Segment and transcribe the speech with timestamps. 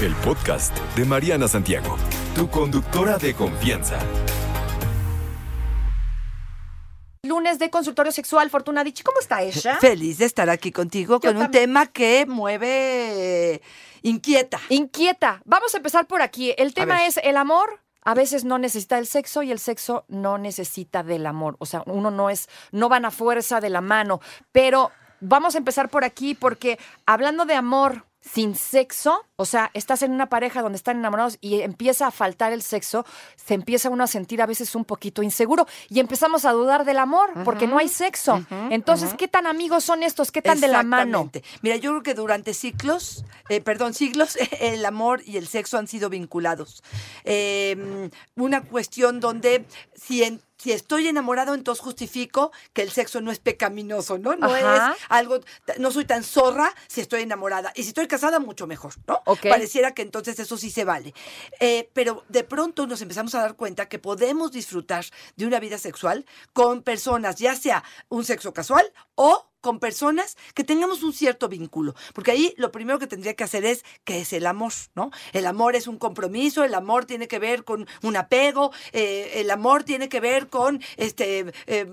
[0.00, 1.96] El podcast de Mariana Santiago,
[2.32, 3.98] tu conductora de confianza.
[7.24, 9.02] Lunes de consultorio sexual, Fortuna Dichi.
[9.02, 9.78] ¿Cómo está ella?
[9.80, 13.60] Feliz de estar aquí contigo Yo con un tema que mueve,
[14.02, 14.60] inquieta.
[14.68, 15.42] Inquieta.
[15.44, 16.54] Vamos a empezar por aquí.
[16.56, 17.80] El tema es el amor.
[18.04, 21.56] A veces no necesita el sexo y el sexo no necesita del amor.
[21.58, 24.20] O sea, uno no es, no van a fuerza de la mano.
[24.52, 30.02] Pero vamos a empezar por aquí porque hablando de amor sin sexo, o sea, estás
[30.02, 34.02] en una pareja donde están enamorados y empieza a faltar el sexo, se empieza uno
[34.02, 37.78] a sentir a veces un poquito inseguro y empezamos a dudar del amor porque no
[37.78, 38.44] hay sexo.
[38.70, 40.32] Entonces, ¿qué tan amigos son estos?
[40.32, 41.18] ¿Qué tan de la mano?
[41.62, 45.86] Mira, yo creo que durante ciclos, eh, perdón, siglos, el amor y el sexo han
[45.86, 46.82] sido vinculados.
[47.24, 49.64] Eh, una cuestión donde
[49.94, 54.34] si, en- si estoy enamorado, entonces justifico que el sexo no es pecaminoso, ¿no?
[54.34, 54.92] No Ajá.
[54.92, 55.38] es algo,
[55.78, 57.72] no soy tan zorra si estoy enamorada.
[57.76, 59.22] Y si estoy casada, mucho mejor, ¿no?
[59.36, 61.14] Pareciera que entonces eso sí se vale.
[61.60, 65.04] Eh, pero de pronto nos empezamos a dar cuenta que podemos disfrutar
[65.36, 70.64] de una vida sexual con personas, ya sea un sexo casual o con personas que
[70.64, 71.94] tengamos un cierto vínculo.
[72.14, 75.10] Porque ahí lo primero que tendría que hacer es qué es el amor, ¿no?
[75.34, 79.50] El amor es un compromiso, el amor tiene que ver con un apego, eh, el
[79.50, 81.84] amor tiene que ver con este eh,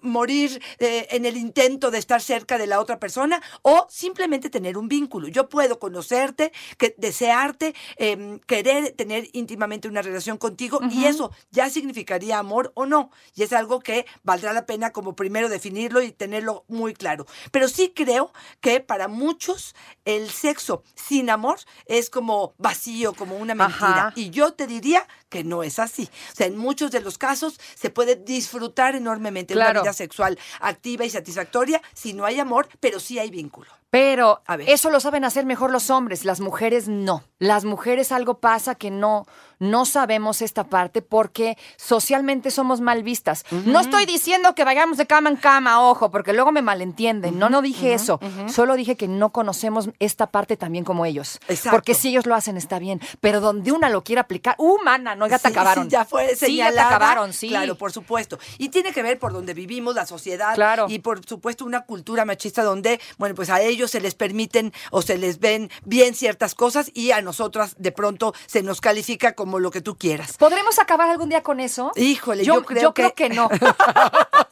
[0.00, 4.78] morir eh, en el intento de estar cerca de la otra persona o simplemente tener
[4.78, 5.28] un vínculo.
[5.28, 11.68] Yo puedo conocerte, que, desearte, eh, querer tener íntimamente una relación contigo y eso ya
[11.68, 13.10] significaría amor o no.
[13.34, 17.26] Y es algo que valdrá la pena como primero definirlo y tenerlo muy claro.
[17.50, 19.74] Pero sí creo que para muchos
[20.04, 24.08] el sexo sin amor es como vacío, como una mentira.
[24.08, 24.12] Ajá.
[24.16, 26.08] Y yo te diría que no es así.
[26.32, 29.72] O sea, en muchos de los casos se puede disfrutar enormemente Claro.
[29.72, 33.70] una vida sexual activa y satisfactoria si no hay amor, pero sí hay vínculo.
[33.90, 34.68] Pero A ver.
[34.68, 37.22] eso lo saben hacer mejor los hombres, las mujeres no.
[37.38, 39.26] Las mujeres algo pasa que no
[39.58, 43.44] no sabemos esta parte porque socialmente somos mal vistas.
[43.50, 47.38] No estoy diciendo que vayamos de cama en cama, ojo, porque luego me malentienden.
[47.38, 48.20] no, no dije eso.
[48.48, 51.40] Solo dije que no conocemos esta parte también como ellos.
[51.48, 51.70] Exacto.
[51.76, 55.14] Porque si ellos lo hacen está bien, pero donde una lo quiere aplicar, uh, mana,
[55.14, 55.84] no, ya te Sí, acabaron.
[55.84, 56.88] sí, ya fue Sí, ya te señalada.
[56.88, 57.48] acabaron, sí.
[57.48, 58.38] Claro, por supuesto.
[58.58, 60.54] Y tiene que ver por donde vivimos, la sociedad.
[60.54, 60.86] Claro.
[60.88, 65.02] Y por supuesto una cultura machista donde, bueno, pues a ellos se les permiten o
[65.02, 69.45] se les ven bien ciertas cosas y a nosotras de pronto se nos califica como
[69.60, 70.36] lo que tú quieras.
[70.36, 71.92] ¿Podremos acabar algún día con eso?
[71.96, 73.48] Híjole, yo creo que- que no.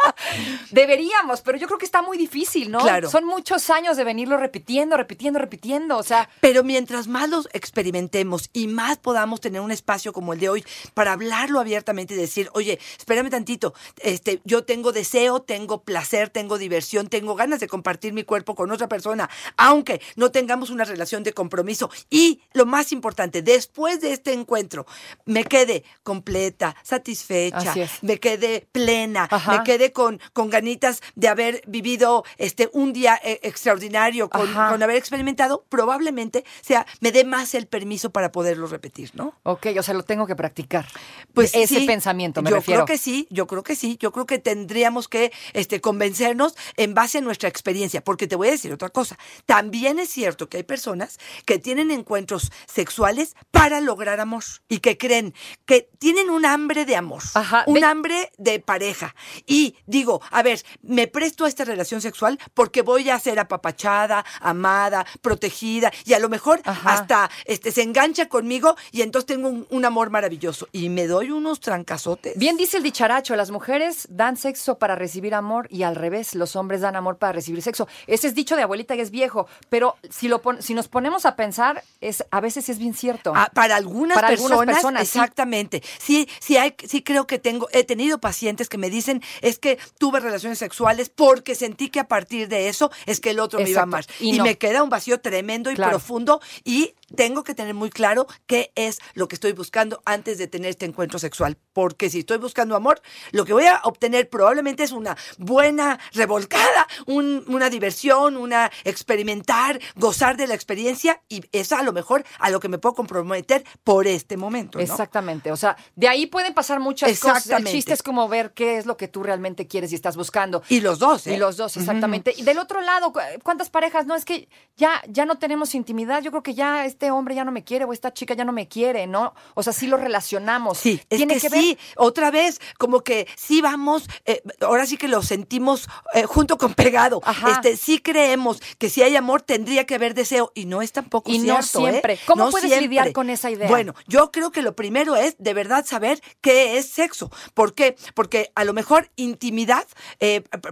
[0.71, 2.81] Deberíamos, pero yo creo que está muy difícil, ¿no?
[2.81, 3.11] Claro.
[3.11, 5.97] Son muchos años de venirlo repitiendo, repitiendo, repitiendo.
[5.99, 10.41] O sea, Pero mientras más los experimentemos y más podamos tener un espacio como el
[10.41, 15.83] de hoy para hablarlo abiertamente y decir, oye, espérame tantito, este, yo tengo deseo, tengo
[15.83, 20.71] placer, tengo diversión, tengo ganas de compartir mi cuerpo con otra persona, aunque no tengamos
[20.71, 21.91] una relación de compromiso.
[22.11, 24.87] Y lo más importante, después de este encuentro,
[25.25, 29.59] me quede completa, satisfecha, me quede plena, Ajá.
[29.59, 34.97] me quede con, con ganitas de haber vivido este, un día eh, extraordinario, con, haber
[34.97, 39.35] experimentado, probablemente sea, me dé más el permiso para poderlo repetir, ¿no?
[39.45, 40.87] ok, o sea, lo tengo que practicar.
[41.33, 42.85] Pues ese sí, pensamiento me yo refiero.
[42.85, 46.95] creo que sí, yo creo que sí, yo creo que tendríamos que este, convencernos en
[46.95, 50.59] base a nuestra experiencia, porque te voy a decir otra cosa, también es cierto que
[50.59, 54.35] hay personas que tienen encuentros sexuales para lograr amor
[54.69, 59.15] y que creen que tienen un hambre de amor, Ajá, un hambre de pareja
[59.47, 64.25] y digo, a ver, me presto a esta relación sexual porque voy a ser apapachada,
[64.41, 66.93] amada, protegida y a lo mejor Ajá.
[66.95, 71.31] hasta este, se engancha conmigo y entonces tengo un, un amor maravilloso y me doy
[71.31, 72.37] unos trancazotes.
[72.39, 76.57] Bien dice el dicharacho, las mujeres dan sexo para recibir amor y al revés, los
[76.57, 77.89] hombres dan amor para recibir sexo.
[78.07, 81.27] Ese es dicho de abuelita y es viejo, pero si, lo pon- si nos ponemos
[81.27, 83.33] a pensar, es, a veces es bien cierto.
[83.35, 85.19] Ah, para algunas Para algunas personas, personas, sí.
[85.19, 85.83] exactamente.
[85.99, 89.79] Sí, sí, hay, sí creo que tengo, he tenido pacientes que me dicen es que
[89.99, 93.71] tuve relaciones sexuales porque sentí que a partir de eso es que el otro me
[93.71, 94.05] iba a amar.
[94.21, 94.45] Y Y, no.
[94.45, 95.93] me queda un vacío tremendo y Claro.
[95.93, 100.47] profundo y tengo que tener muy claro qué es lo que estoy buscando antes de
[100.47, 101.57] tener este encuentro sexual.
[101.73, 103.01] Porque si estoy buscando amor,
[103.33, 109.81] lo que voy a obtener probablemente es una buena revolcada, un- una diversión, una experimentar,
[109.97, 113.65] gozar de la experiencia y es a lo mejor a lo que me puedo comprometer
[113.85, 114.79] por este momento.
[114.79, 114.85] ¿no?
[114.85, 115.53] Exactamente.
[115.53, 117.47] O sea, de ahí pueden pasar muchas cosas.
[117.69, 120.63] El chiste es como ver qué es lo que tú realmente quieres y estás buscando.
[120.69, 121.35] Y los dos, ¿eh?
[121.35, 122.35] Y los dos, exactamente.
[122.37, 124.07] Y del otro lado, cu- ¿cuántas parejas?
[124.07, 126.23] No, es que ya, ya no tenemos intimidad.
[126.23, 128.53] Yo creo que ya este hombre ya no me quiere o esta chica ya no
[128.53, 129.35] me quiere, ¿no?
[129.55, 130.79] O sea, sí lo relacionamos.
[130.79, 131.61] Sí, es Tiene que, que, ver.
[131.61, 136.59] sí, otra vez, como que sí vamos, eh, ahora sí que lo sentimos eh, junto
[136.59, 137.21] con pegado.
[137.25, 137.51] Ajá.
[137.53, 141.31] Este, sí creemos que si hay amor tendría que haber deseo y no es tampoco
[141.31, 141.87] Y no cierto.
[141.87, 141.91] ¿eh?
[141.91, 142.19] siempre.
[142.27, 142.89] ¿Cómo No puedes siempre.
[142.89, 143.69] lidiar con esa idea?
[143.69, 147.31] Bueno, yo creo que lo primero es de verdad saber qué es sexo.
[147.55, 147.97] ¿Por qué?
[148.15, 149.87] Porque a lo mejor intimidad,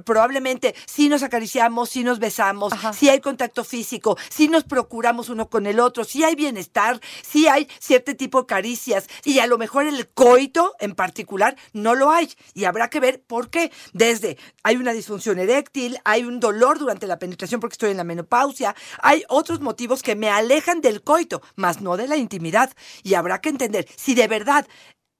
[0.05, 2.93] probablemente si nos acariciamos, si nos besamos, Ajá.
[2.93, 7.47] si hay contacto físico, si nos procuramos uno con el otro, si hay bienestar, si
[7.49, 12.11] hay cierto tipo de caricias y a lo mejor el coito en particular no lo
[12.11, 13.73] hay y habrá que ver por qué.
[13.95, 18.05] Desde hay una disfunción eréctil, hay un dolor durante la penetración porque estoy en la
[18.05, 22.71] menopausia, hay otros motivos que me alejan del coito, más no de la intimidad
[23.03, 24.67] y habrá que entender si de verdad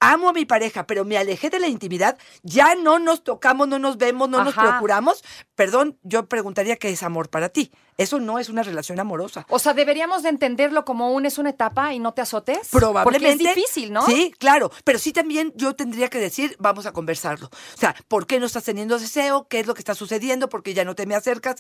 [0.03, 3.79] amo a mi pareja, pero me alejé de la intimidad, ya no nos tocamos, no
[3.79, 5.23] nos vemos, no nos procuramos,
[5.55, 7.71] perdón, yo preguntaría qué es amor para ti.
[7.99, 9.47] Eso no es una relación amorosa.
[9.49, 12.69] O sea, deberíamos de entenderlo como un es una etapa y no te azotes.
[12.71, 13.29] Probablemente.
[13.37, 14.05] Porque es difícil, ¿no?
[14.07, 14.71] Sí, claro.
[14.85, 17.47] Pero sí también yo tendría que decir, vamos a conversarlo.
[17.49, 19.47] O sea, ¿por qué no estás teniendo deseo?
[19.49, 20.49] ¿Qué es lo que está sucediendo?
[20.49, 21.57] ¿Por qué ya no te me acercas?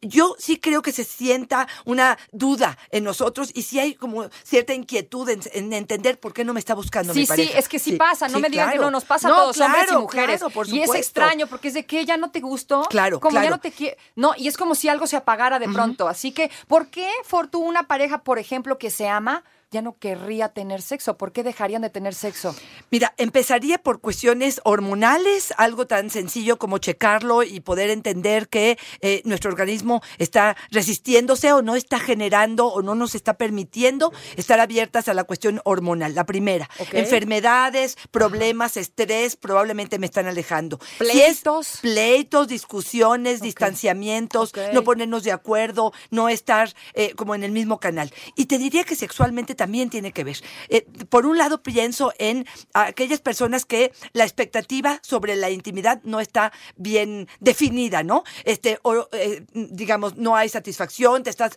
[0.00, 4.74] Yo sí creo que se sienta una duda en nosotros y sí hay como cierta
[4.74, 7.58] inquietud en, en entender por qué no me está buscando Sí, mi sí, pareja.
[7.58, 8.28] es que sí, pasa.
[8.28, 8.86] No sí, me digan que claro.
[8.86, 10.38] no nos pasa No, a todos, hombres y claro, mujeres.
[10.40, 12.82] claro, por y es extraño porque es de que ya no te gustó.
[12.90, 13.56] Claro, Como ya claro.
[13.56, 13.96] no te quiere.
[14.16, 16.08] No, y es como si algo se apagara de pronto.
[16.08, 20.48] Así que, ¿por qué, Fortu, una pareja, por ejemplo, que se ama, ya no querría
[20.48, 21.18] tener sexo?
[21.18, 22.54] ¿Por qué dejarían de tener sexo?
[22.90, 29.20] Mira, empezaría por cuestiones hormonales, algo tan sencillo como checarlo y poder entender que eh,
[29.24, 35.08] nuestro organismo está resistiéndose o no está generando o no nos está permitiendo estar abiertas
[35.08, 36.14] a la cuestión hormonal.
[36.14, 40.78] La primera, enfermedades, problemas, estrés, probablemente me están alejando.
[40.98, 41.78] Si es Pleitos.
[41.82, 48.12] pleitos, discusiones, distanciamientos, no ponernos de acuerdo, no estar eh, como en el mismo canal.
[48.34, 50.38] Y te diría que sexualmente también tiene que ver.
[50.70, 56.20] Eh, por un lado, pienso en aquellas personas que la expectativa sobre la intimidad no
[56.20, 58.22] está bien definida, ¿no?
[58.44, 61.56] Este, o, eh, digamos, no hay satisfacción, te estás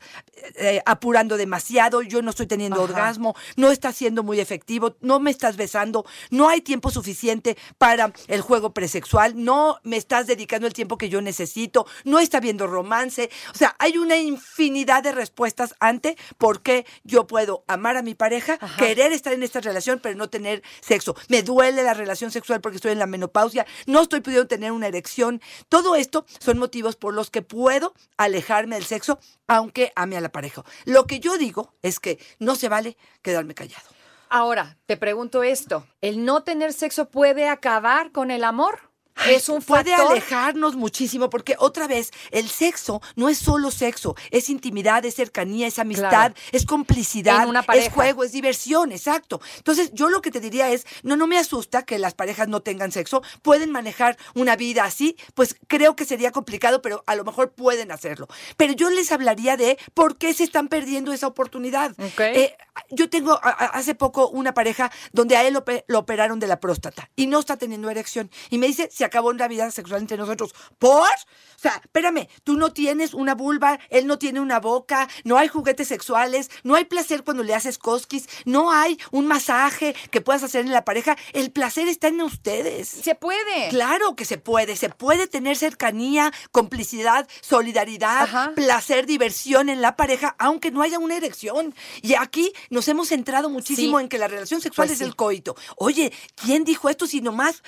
[0.55, 2.85] eh, apurando demasiado, yo no estoy teniendo Ajá.
[2.85, 8.11] orgasmo, no está siendo muy efectivo, no me estás besando, no hay tiempo suficiente para
[8.27, 12.65] el juego presexual, no me estás dedicando el tiempo que yo necesito, no está viendo
[12.65, 13.29] romance.
[13.53, 18.15] O sea, hay una infinidad de respuestas ante por qué yo puedo amar a mi
[18.15, 21.15] pareja, querer estar en esta relación, pero no tener sexo.
[21.29, 24.87] Me duele la relación sexual porque estoy en la menopausia, no estoy pudiendo tener una
[24.87, 25.41] erección.
[25.69, 30.31] Todo esto son motivos por los que puedo alejarme del sexo, aunque ame a la
[30.31, 30.63] pareja.
[30.85, 33.89] Lo que yo digo es que no se vale quedarme callado.
[34.29, 35.85] Ahora, te pregunto esto.
[35.99, 38.90] ¿El no tener sexo puede acabar con el amor?
[39.29, 40.11] ¿Es un puede factor?
[40.11, 45.67] alejarnos muchísimo porque otra vez el sexo no es solo sexo, es intimidad, es cercanía,
[45.67, 46.35] es amistad, Claro.
[46.51, 49.41] es complicidad, una es juego, es diversión, exacto.
[49.57, 52.61] Entonces yo lo que te diría es, no, no me asusta que las parejas no
[52.61, 57.23] tengan sexo, pueden manejar una vida así, pues creo que sería complicado, pero a lo
[57.23, 58.27] mejor pueden hacerlo.
[58.57, 61.93] Pero yo les hablaría de por qué se están perdiendo esa oportunidad.
[62.35, 62.55] Eh,
[62.89, 66.59] yo tengo a- a- hace poco una pareja donde a él lo operaron de la
[66.59, 68.29] próstata y no está teniendo erección.
[68.49, 70.53] Y me dice, se acabó la vida sexual entre nosotros.
[70.79, 71.01] ¿Por?
[71.01, 75.47] O sea, espérame, tú no tienes una vulva, él no tiene una boca, no hay
[75.47, 80.41] juguetes sexuales, no hay placer cuando le haces cosquis, no hay un masaje que puedas
[80.43, 81.17] hacer en la pareja.
[81.33, 82.87] El placer está en ustedes.
[82.87, 83.69] Se puede.
[83.69, 88.51] Claro que se puede, se puede tener cercanía, complicidad, solidaridad, Ajá.
[88.55, 91.75] placer, diversión en la pareja, aunque no haya una erección.
[92.01, 94.03] Y aquí nos hemos centrado muchísimo Sí.
[94.03, 95.03] en que la relación sexual Pues es sí.
[95.03, 95.55] el coito.
[95.77, 97.61] Oye, ¿quién dijo esto si nomás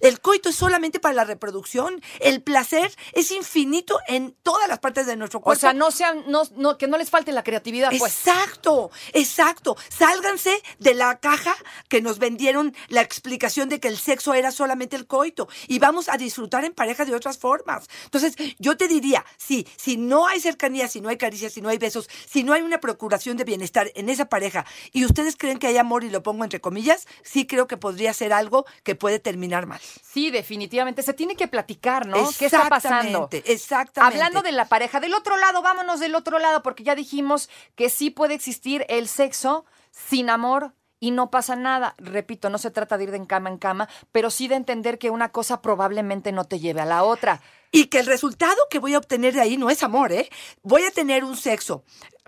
[0.00, 2.02] el coito es solamente para la reproducción?
[2.18, 5.60] El placer es infinito en todas las partes de nuestro O cuerpo.
[5.60, 8.12] sea, no sean, no, no, que no les falte la creatividad, pues.
[8.12, 9.76] Exacto, exacto.
[9.88, 11.54] Sálganse de la caja
[11.88, 16.08] que nos vendieron la explicación de que el sexo era solamente el coito y vamos
[16.08, 17.88] a disfrutar en pareja de otras formas.
[18.04, 21.68] Entonces, yo te diría, sí, si no hay cercanía, si no hay caricias, si no
[21.68, 25.58] hay besos, si no hay una procuración de bienestar en esa pareja y ustedes creen
[25.58, 28.94] que hay amor y lo pongo entre comillas, sí creo que podría ser algo que
[28.94, 29.80] puede terminar mal.
[30.02, 30.79] Sí, definitivamente.
[31.02, 32.16] Se tiene que platicar, ¿no?
[32.38, 33.28] ¿Qué está pasando?
[33.30, 34.16] Exactamente, exactamente.
[34.16, 37.90] Hablando de la pareja, del otro lado, vámonos del otro lado, porque ya dijimos que
[37.90, 41.94] sí puede existir el sexo sin amor y no pasa nada.
[41.98, 45.10] Repito, no se trata de ir de cama en cama, pero sí de entender que
[45.10, 47.40] una cosa probablemente no te lleve a la otra.
[47.72, 50.28] Y que el resultado que voy a obtener de ahí no es amor, ¿eh?
[50.62, 51.84] Voy a tener un sexo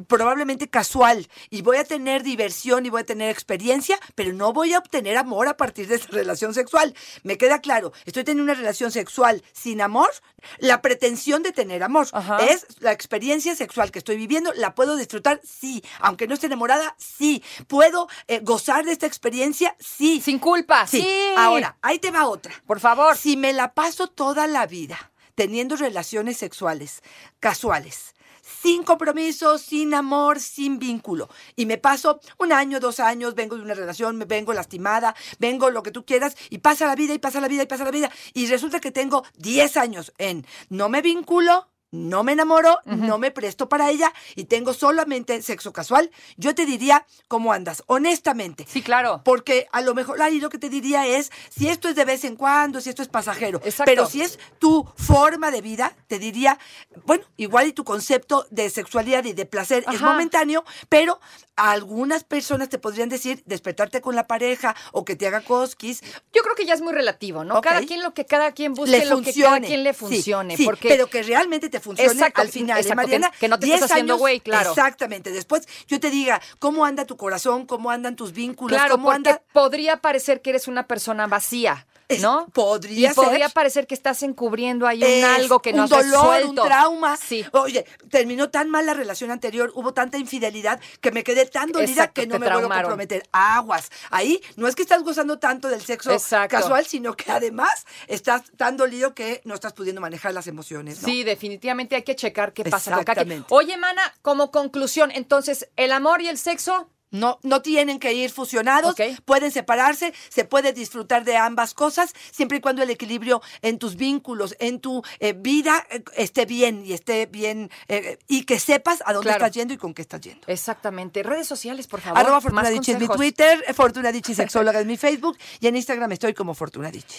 [0.08, 4.72] probablemente casual y voy a tener diversión y voy a tener experiencia, pero no voy
[4.72, 6.94] a obtener amor a partir de esa relación sexual.
[7.22, 10.10] Me queda claro, estoy teniendo una relación sexual sin amor,
[10.58, 12.38] la pretensión de tener amor Ajá.
[12.38, 16.94] es la experiencia sexual que estoy viviendo, la puedo disfrutar, sí, aunque no esté enamorada,
[16.98, 20.20] sí, puedo eh, gozar de esta experiencia, sí.
[20.20, 21.06] Sin culpa, sí.
[21.36, 22.52] Ahora, ahí te va otra.
[22.66, 23.16] Por favor.
[23.16, 27.02] Si me la paso toda la vida teniendo relaciones sexuales
[27.40, 33.56] casuales, sin compromiso, sin amor, sin vínculo, y me paso un año, dos años, vengo
[33.56, 37.14] de una relación, me vengo lastimada, vengo lo que tú quieras, y pasa la vida,
[37.14, 40.46] y pasa la vida, y pasa la vida, y resulta que tengo 10 años en
[40.68, 45.72] no me vinculo, no me enamoro, no me presto para ella y tengo solamente sexo
[45.72, 48.66] casual, yo te diría cómo andas, honestamente.
[48.68, 49.20] Sí, claro.
[49.24, 52.24] Porque a lo mejor ahí lo que te diría es si esto es de vez
[52.24, 53.58] en cuando, si esto es pasajero.
[53.64, 53.84] Exacto.
[53.84, 56.58] Pero si es tu forma de vida, te diría,
[57.04, 61.20] bueno, igual y tu concepto de sexualidad y de placer es momentáneo, pero
[61.56, 66.00] algunas personas te podrían decir despertarte con la pareja o que te haga cosquis.
[66.32, 67.60] Yo creo que ya es muy relativo, ¿no?
[67.60, 69.34] Cada quien lo que cada quien busque, le lo funcione.
[69.34, 70.56] que cada quien le Sí, funcione.
[70.56, 73.32] sí, porque pero que realmente te funcione Exacto, al final, ¿eh, exacto, que- Mariana?
[73.38, 74.70] que no te 10 estés haciendo güey, claro.
[74.70, 75.30] Exactamente.
[75.32, 79.16] Después yo te diga cómo anda tu corazón, cómo andan tus vínculos, Claro, cómo porque
[79.30, 79.42] anda...
[79.52, 81.86] podría parecer que eres una persona vacía,
[82.20, 82.46] ¿no?
[82.52, 85.90] podría y podría parecer que estás encubriendo ahí un Es algo que no un has
[85.90, 86.62] dolor, resuelto.
[86.62, 87.16] un trauma.
[87.16, 87.44] Sí.
[87.52, 91.90] Oye, terminó tan mal la relación anterior, hubo tanta infidelidad que me quedé tan dolida
[91.90, 92.82] Exacto, que no me vuelvo a traumaron.
[92.90, 93.28] comprometer.
[93.32, 93.90] Aguas.
[94.10, 96.56] Ahí no es que estás gozando tanto del sexo Exacto.
[96.56, 101.00] casual, sino que además estás tan dolido que no estás pudiendo manejar las emociones.
[101.02, 101.08] ¿no?
[101.08, 102.90] Sí, definitivamente hay que checar qué pasa.
[102.98, 103.46] Exactamente.
[103.50, 106.88] Oye, mana, como conclusión, entonces, ¿el amor y el sexo?
[107.12, 112.58] No, no tienen que ir fusionados, pueden separarse, se puede disfrutar de ambas cosas, siempre
[112.58, 116.92] y cuando el equilibrio en tus vínculos, en tu eh, vida eh, esté bien y
[116.94, 119.44] esté bien eh, y que sepas a dónde Claro.
[119.44, 120.46] estás yendo y con qué estás yendo.
[120.48, 121.22] Exactamente.
[121.22, 122.18] Redes sociales, por favor.
[122.18, 123.06] Arroba Fortuna Dicci es mi.
[123.08, 127.18] Twitter, Fortuna Dicci Sexóloga es mi Facebook y en Instagram estoy como Fortuna Dicci.